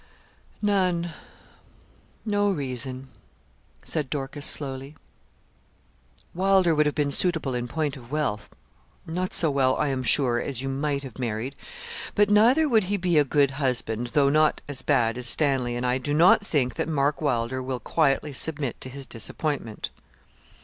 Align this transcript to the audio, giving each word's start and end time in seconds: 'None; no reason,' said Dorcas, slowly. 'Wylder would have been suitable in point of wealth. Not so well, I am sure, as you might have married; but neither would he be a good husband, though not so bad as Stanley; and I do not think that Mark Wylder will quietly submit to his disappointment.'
'None; 0.63 1.13
no 2.25 2.49
reason,' 2.49 3.09
said 3.85 4.09
Dorcas, 4.09 4.47
slowly. 4.47 4.95
'Wylder 6.33 6.73
would 6.73 6.87
have 6.87 6.95
been 6.95 7.11
suitable 7.11 7.53
in 7.53 7.67
point 7.67 7.95
of 7.95 8.11
wealth. 8.11 8.49
Not 9.05 9.31
so 9.31 9.51
well, 9.51 9.75
I 9.75 9.89
am 9.89 10.01
sure, 10.01 10.41
as 10.41 10.59
you 10.63 10.69
might 10.69 11.03
have 11.03 11.19
married; 11.19 11.53
but 12.15 12.31
neither 12.31 12.67
would 12.67 12.85
he 12.85 12.97
be 12.97 13.19
a 13.19 13.23
good 13.23 13.51
husband, 13.61 14.07
though 14.13 14.29
not 14.29 14.61
so 14.71 14.83
bad 14.87 15.19
as 15.19 15.27
Stanley; 15.27 15.75
and 15.75 15.85
I 15.85 15.99
do 15.99 16.15
not 16.15 16.43
think 16.43 16.77
that 16.77 16.87
Mark 16.87 17.21
Wylder 17.21 17.61
will 17.61 17.79
quietly 17.79 18.33
submit 18.33 18.81
to 18.81 18.89
his 18.89 19.05
disappointment.' 19.05 19.91